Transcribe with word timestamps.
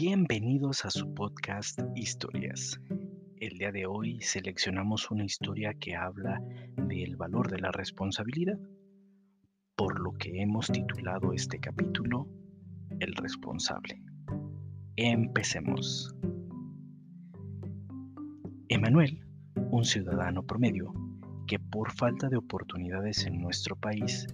Bienvenidos 0.00 0.84
a 0.84 0.90
su 0.90 1.12
podcast 1.12 1.80
Historias. 1.96 2.80
El 3.40 3.58
día 3.58 3.72
de 3.72 3.86
hoy 3.86 4.20
seleccionamos 4.20 5.10
una 5.10 5.24
historia 5.24 5.74
que 5.74 5.96
habla 5.96 6.40
del 6.76 7.16
valor 7.16 7.50
de 7.50 7.58
la 7.58 7.72
responsabilidad, 7.72 8.60
por 9.74 9.98
lo 9.98 10.12
que 10.12 10.40
hemos 10.40 10.68
titulado 10.68 11.32
este 11.32 11.58
capítulo 11.58 12.28
El 13.00 13.12
responsable. 13.16 14.00
Empecemos. 14.94 16.14
Emanuel, 18.68 19.26
un 19.72 19.84
ciudadano 19.84 20.44
promedio, 20.44 20.94
que 21.48 21.58
por 21.58 21.90
falta 21.90 22.28
de 22.28 22.36
oportunidades 22.36 23.26
en 23.26 23.40
nuestro 23.40 23.74
país 23.74 24.28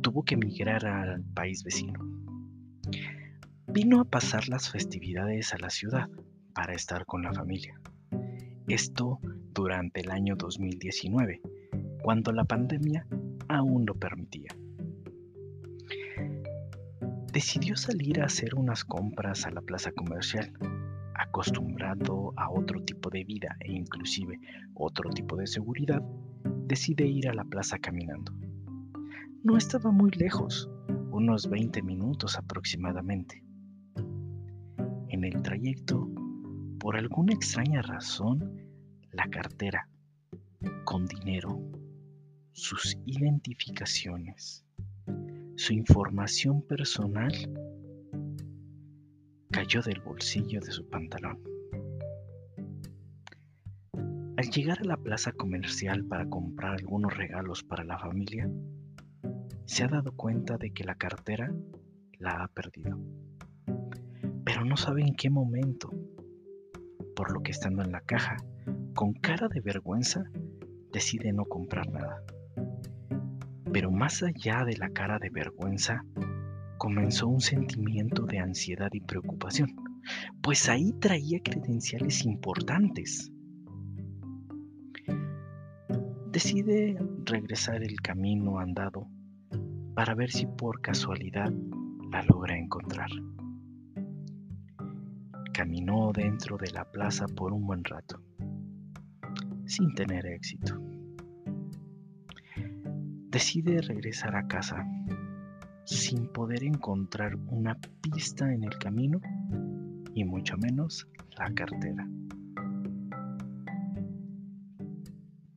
tuvo 0.00 0.22
que 0.22 0.36
emigrar 0.36 0.86
al 0.86 1.22
país 1.34 1.62
vecino. 1.62 2.00
Vino 3.72 4.00
a 4.00 4.04
pasar 4.04 4.48
las 4.48 4.68
festividades 4.68 5.54
a 5.54 5.58
la 5.58 5.70
ciudad 5.70 6.08
para 6.54 6.74
estar 6.74 7.06
con 7.06 7.22
la 7.22 7.32
familia. 7.32 7.80
Esto 8.66 9.20
durante 9.54 10.00
el 10.00 10.10
año 10.10 10.34
2019, 10.34 11.40
cuando 12.02 12.32
la 12.32 12.42
pandemia 12.42 13.06
aún 13.48 13.86
lo 13.86 13.94
permitía. 13.94 14.50
Decidió 17.32 17.76
salir 17.76 18.20
a 18.20 18.24
hacer 18.24 18.56
unas 18.56 18.84
compras 18.84 19.46
a 19.46 19.52
la 19.52 19.60
plaza 19.60 19.92
comercial, 19.92 20.52
acostumbrado 21.14 22.32
a 22.36 22.50
otro 22.50 22.82
tipo 22.82 23.08
de 23.08 23.22
vida 23.22 23.56
e 23.60 23.70
inclusive 23.70 24.40
otro 24.74 25.10
tipo 25.10 25.36
de 25.36 25.46
seguridad 25.46 26.02
decide 26.66 27.06
ir 27.06 27.28
a 27.28 27.34
la 27.34 27.44
plaza 27.44 27.78
caminando. 27.78 28.32
No 29.44 29.56
estaba 29.56 29.92
muy 29.92 30.10
lejos, 30.10 30.68
unos 31.12 31.48
20 31.48 31.82
minutos 31.82 32.36
aproximadamente. 32.36 33.44
En 35.20 35.26
el 35.26 35.42
trayecto, 35.42 36.08
por 36.78 36.96
alguna 36.96 37.34
extraña 37.34 37.82
razón, 37.82 38.56
la 39.12 39.28
cartera, 39.28 39.86
con 40.84 41.04
dinero, 41.04 41.60
sus 42.52 42.96
identificaciones, 43.04 44.64
su 45.56 45.74
información 45.74 46.62
personal, 46.62 47.34
cayó 49.50 49.82
del 49.82 50.00
bolsillo 50.00 50.58
de 50.58 50.72
su 50.72 50.88
pantalón. 50.88 51.38
Al 54.38 54.50
llegar 54.50 54.78
a 54.80 54.84
la 54.84 54.96
plaza 54.96 55.32
comercial 55.32 56.02
para 56.06 56.30
comprar 56.30 56.76
algunos 56.76 57.14
regalos 57.14 57.62
para 57.62 57.84
la 57.84 57.98
familia, 57.98 58.50
se 59.66 59.84
ha 59.84 59.88
dado 59.88 60.12
cuenta 60.12 60.56
de 60.56 60.72
que 60.72 60.84
la 60.84 60.94
cartera 60.94 61.52
la 62.18 62.42
ha 62.42 62.48
perdido. 62.48 62.98
Pero 64.52 64.64
no 64.64 64.76
sabe 64.76 65.02
en 65.02 65.14
qué 65.14 65.30
momento, 65.30 65.92
por 67.14 67.30
lo 67.30 67.40
que 67.40 67.52
estando 67.52 67.84
en 67.84 67.92
la 67.92 68.00
caja, 68.00 68.36
con 68.96 69.12
cara 69.12 69.46
de 69.46 69.60
vergüenza, 69.60 70.24
decide 70.92 71.32
no 71.32 71.44
comprar 71.44 71.88
nada. 71.88 72.20
Pero 73.72 73.92
más 73.92 74.24
allá 74.24 74.64
de 74.64 74.76
la 74.76 74.90
cara 74.90 75.20
de 75.20 75.30
vergüenza, 75.30 76.04
comenzó 76.78 77.28
un 77.28 77.40
sentimiento 77.40 78.26
de 78.26 78.40
ansiedad 78.40 78.88
y 78.92 79.00
preocupación, 79.00 79.76
pues 80.42 80.68
ahí 80.68 80.94
traía 80.94 81.38
credenciales 81.44 82.24
importantes 82.24 83.30
decide 86.32 86.96
regresar 87.24 87.84
el 87.84 88.00
camino 88.00 88.58
andado 88.58 89.06
para 89.94 90.16
ver 90.16 90.32
si 90.32 90.46
por 90.46 90.80
casualidad 90.80 91.52
la 92.10 92.22
logra 92.22 92.56
encontrar. 92.56 93.10
Caminó 95.60 96.10
dentro 96.14 96.56
de 96.56 96.70
la 96.70 96.90
plaza 96.90 97.26
por 97.26 97.52
un 97.52 97.66
buen 97.66 97.84
rato, 97.84 98.18
sin 99.66 99.94
tener 99.94 100.24
éxito. 100.24 100.80
Decide 103.28 103.82
regresar 103.82 104.36
a 104.36 104.46
casa 104.46 104.86
sin 105.84 106.28
poder 106.32 106.64
encontrar 106.64 107.36
una 107.36 107.74
pista 108.00 108.50
en 108.50 108.64
el 108.64 108.78
camino 108.78 109.20
y 110.14 110.24
mucho 110.24 110.56
menos 110.56 111.06
la 111.36 111.52
cartera. 111.52 112.08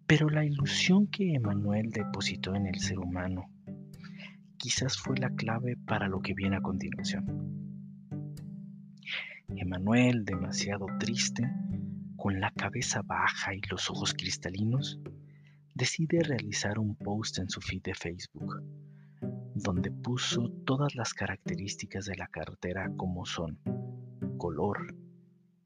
Pero 0.06 0.28
la 0.28 0.44
ilusión 0.44 1.08
que 1.08 1.34
Emanuel 1.34 1.91
depositó 1.91 2.53
en 2.56 2.68
el 2.68 2.78
ser 2.81 3.00
humano 3.00 3.46
quizás 4.58 4.97
fue 4.97 5.18
la 5.18 5.30
clave 5.30 5.78
para 5.78 6.09
lo 6.09 6.20
que 6.20 6.34
viene 6.34 6.58
a 6.58 6.62
continuación. 6.62 7.62
Emanuel, 9.58 10.25
demasiado 10.25 10.86
triste, 11.00 11.44
con 12.16 12.40
la 12.40 12.52
cabeza 12.52 13.02
baja 13.02 13.53
y 13.53 13.62
los 13.69 13.90
ojos 13.90 14.14
cristalinos, 14.14 15.00
decide 15.75 16.22
realizar 16.22 16.80
un 16.80 16.96
post 16.96 17.40
en 17.40 17.50
su 17.50 17.62
feed 17.62 17.81
de 17.84 17.94
Facebook, 17.94 18.64
donde 19.56 19.91
puso 19.91 20.50
todas 20.66 20.96
las 20.96 21.14
características 21.14 22.06
de 22.06 22.16
la 22.16 22.28
cartera 22.28 22.91
como 22.96 23.25
son 23.25 23.59
color, 24.38 24.96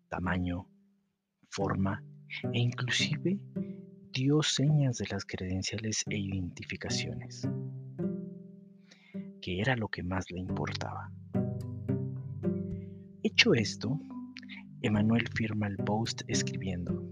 tamaño, 0.09 0.67
forma 1.49 2.03
e 2.53 2.59
inclusive 2.59 3.39
dio 4.11 4.41
señas 4.43 4.97
de 4.97 5.07
las 5.11 5.25
credenciales 5.25 6.03
e 6.09 6.17
identificaciones, 6.17 7.47
que 9.41 9.61
era 9.61 9.75
lo 9.75 9.87
que 9.87 10.03
más 10.03 10.29
le 10.31 10.39
importaba. 10.39 11.11
Hecho 13.39 13.53
esto, 13.53 13.99
Emanuel 14.81 15.27
firma 15.35 15.67
el 15.67 15.77
post 15.77 16.23
escribiendo, 16.27 17.03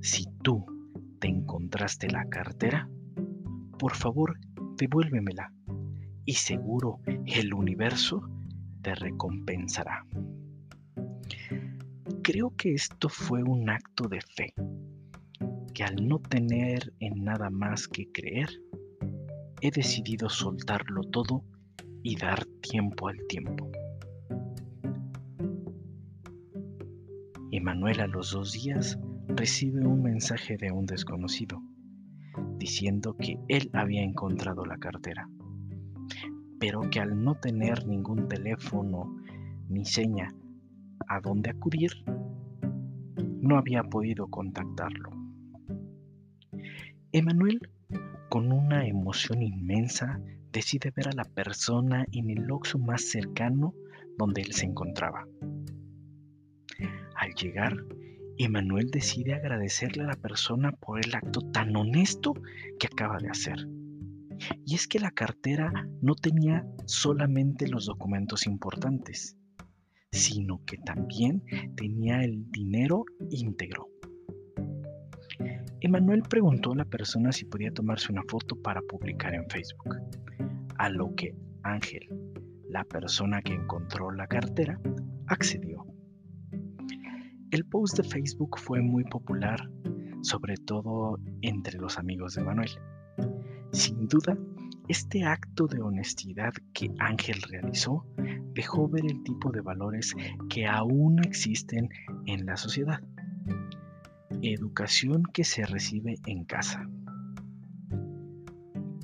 si 0.00 0.24
tú 0.42 0.66
te 1.20 1.28
encontraste 1.28 2.10
la 2.10 2.28
cartera, 2.28 2.90
por 3.78 3.94
favor 3.94 4.36
devuélvemela 4.76 5.52
y 6.24 6.32
seguro 6.32 6.98
el 7.06 7.54
universo 7.54 8.28
te 8.82 8.96
recompensará. 8.96 10.04
Creo 12.24 12.56
que 12.56 12.74
esto 12.74 13.08
fue 13.08 13.44
un 13.44 13.70
acto 13.70 14.08
de 14.08 14.20
fe 14.22 14.54
que 15.72 15.84
al 15.84 16.08
no 16.08 16.18
tener 16.18 16.92
en 16.98 17.22
nada 17.22 17.48
más 17.48 17.86
que 17.86 18.10
creer, 18.10 18.48
he 19.60 19.70
decidido 19.70 20.28
soltarlo 20.28 21.02
todo 21.04 21.44
y 22.02 22.16
dar 22.16 22.44
tiempo 22.60 23.06
al 23.06 23.24
tiempo. 23.28 23.70
Emanuel 27.54 28.00
a 28.00 28.06
los 28.06 28.32
dos 28.32 28.52
días 28.52 28.98
recibe 29.28 29.86
un 29.86 30.02
mensaje 30.02 30.56
de 30.56 30.72
un 30.72 30.86
desconocido 30.86 31.62
diciendo 32.56 33.14
que 33.18 33.38
él 33.48 33.68
había 33.74 34.02
encontrado 34.02 34.64
la 34.64 34.78
cartera, 34.78 35.28
pero 36.58 36.80
que 36.88 36.98
al 36.98 37.22
no 37.22 37.34
tener 37.34 37.86
ningún 37.86 38.26
teléfono 38.26 39.14
ni 39.68 39.84
seña 39.84 40.34
a 41.06 41.20
dónde 41.20 41.50
acudir, 41.50 41.90
no 43.42 43.58
había 43.58 43.82
podido 43.82 44.28
contactarlo. 44.28 45.10
Emanuel, 47.12 47.60
con 48.30 48.50
una 48.50 48.86
emoción 48.86 49.42
inmensa, 49.42 50.18
decide 50.52 50.90
ver 50.90 51.08
a 51.08 51.12
la 51.12 51.24
persona 51.24 52.06
en 52.12 52.30
el 52.30 52.50
oxo 52.50 52.78
más 52.78 53.10
cercano 53.10 53.74
donde 54.16 54.40
él 54.40 54.54
se 54.54 54.64
encontraba. 54.64 55.26
Llegar, 57.34 57.76
Emanuel 58.38 58.90
decide 58.90 59.34
agradecerle 59.34 60.04
a 60.04 60.08
la 60.08 60.16
persona 60.16 60.72
por 60.72 61.04
el 61.04 61.14
acto 61.14 61.40
tan 61.52 61.76
honesto 61.76 62.34
que 62.78 62.86
acaba 62.86 63.18
de 63.18 63.28
hacer. 63.28 63.68
Y 64.64 64.74
es 64.74 64.88
que 64.88 64.98
la 64.98 65.10
cartera 65.10 65.70
no 66.00 66.14
tenía 66.14 66.66
solamente 66.86 67.68
los 67.68 67.86
documentos 67.86 68.46
importantes, 68.46 69.36
sino 70.10 70.64
que 70.64 70.78
también 70.78 71.42
tenía 71.76 72.24
el 72.24 72.50
dinero 72.50 73.04
íntegro. 73.30 73.88
Emanuel 75.80 76.22
preguntó 76.22 76.72
a 76.72 76.76
la 76.76 76.84
persona 76.84 77.32
si 77.32 77.44
podía 77.44 77.72
tomarse 77.72 78.12
una 78.12 78.22
foto 78.28 78.56
para 78.56 78.80
publicar 78.82 79.34
en 79.34 79.48
Facebook, 79.48 79.96
a 80.78 80.88
lo 80.88 81.14
que 81.14 81.34
Ángel, 81.62 82.08
la 82.68 82.84
persona 82.84 83.42
que 83.42 83.54
encontró 83.54 84.10
la 84.10 84.26
cartera, 84.26 84.80
accedió. 85.26 85.91
El 87.52 87.66
post 87.66 87.98
de 87.98 88.02
Facebook 88.02 88.58
fue 88.58 88.80
muy 88.80 89.04
popular, 89.04 89.70
sobre 90.22 90.56
todo 90.56 91.20
entre 91.42 91.78
los 91.78 91.98
amigos 91.98 92.34
de 92.34 92.42
Manuel. 92.42 92.70
Sin 93.72 94.08
duda, 94.08 94.38
este 94.88 95.24
acto 95.24 95.66
de 95.66 95.82
honestidad 95.82 96.52
que 96.72 96.90
Ángel 96.98 97.40
realizó 97.42 98.06
dejó 98.54 98.88
ver 98.88 99.04
el 99.04 99.22
tipo 99.22 99.52
de 99.52 99.60
valores 99.60 100.14
que 100.48 100.66
aún 100.66 101.20
existen 101.24 101.90
en 102.26 102.46
la 102.46 102.56
sociedad 102.56 103.00
educación 104.40 105.22
que 105.22 105.44
se 105.44 105.66
recibe 105.66 106.16
en 106.26 106.44
casa. 106.44 106.88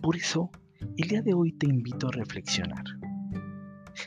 Por 0.03 0.17
eso, 0.17 0.51
el 0.97 1.09
día 1.09 1.21
de 1.21 1.35
hoy 1.35 1.53
te 1.53 1.67
invito 1.67 2.09
a 2.09 2.13
reflexionar. 2.13 2.85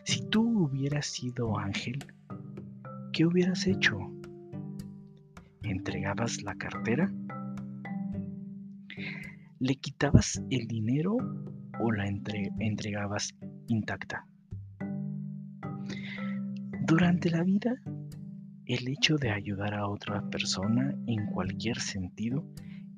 Si 0.03 0.27
tú 0.29 0.65
hubieras 0.65 1.05
sido 1.05 1.57
ángel, 1.59 2.03
¿qué 3.13 3.25
hubieras 3.25 3.67
hecho? 3.67 3.99
¿Entregabas 5.71 6.43
la 6.43 6.53
cartera? 6.55 7.09
¿Le 9.57 9.75
quitabas 9.75 10.43
el 10.49 10.67
dinero 10.67 11.15
o 11.79 11.91
la 11.93 12.09
entregabas 12.09 13.33
intacta? 13.67 14.27
Durante 16.85 17.29
la 17.29 17.43
vida, 17.43 17.73
el 18.65 18.85
hecho 18.89 19.15
de 19.15 19.31
ayudar 19.31 19.73
a 19.73 19.87
otra 19.87 20.29
persona 20.29 20.93
en 21.07 21.27
cualquier 21.27 21.79
sentido 21.79 22.45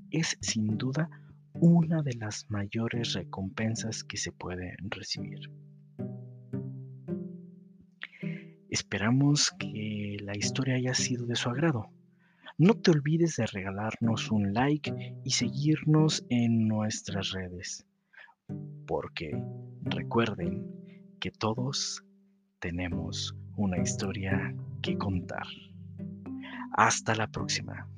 es 0.09 0.35
sin 0.41 0.75
duda 0.75 1.11
una 1.53 2.01
de 2.01 2.15
las 2.15 2.49
mayores 2.49 3.13
recompensas 3.13 4.03
que 4.03 4.17
se 4.17 4.31
puede 4.31 4.73
recibir. 4.89 5.41
Esperamos 8.67 9.51
que 9.59 10.17
la 10.23 10.35
historia 10.35 10.73
haya 10.73 10.95
sido 10.95 11.27
de 11.27 11.35
su 11.35 11.49
agrado. 11.49 11.91
No 12.59 12.75
te 12.75 12.91
olvides 12.91 13.37
de 13.37 13.47
regalarnos 13.47 14.29
un 14.29 14.53
like 14.53 15.15
y 15.23 15.31
seguirnos 15.31 16.23
en 16.29 16.67
nuestras 16.67 17.31
redes, 17.31 17.85
porque 18.85 19.31
recuerden 19.81 20.63
que 21.19 21.31
todos 21.31 22.03
tenemos 22.59 23.35
una 23.55 23.79
historia 23.79 24.55
que 24.83 24.97
contar. 24.97 25.47
Hasta 26.73 27.15
la 27.15 27.27
próxima. 27.27 27.89